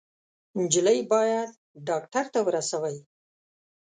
_نجلۍ 0.61 0.99
بايد 1.11 1.49
ډاکټر 1.87 2.25
ته 2.33 2.39
ورسوئ! 2.45 2.97